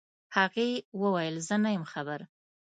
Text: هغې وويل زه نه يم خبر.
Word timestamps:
هغې 0.35 0.69
وويل 1.01 1.35
زه 1.47 1.55
نه 1.63 1.69
يم 1.75 1.85
خبر. 1.93 2.19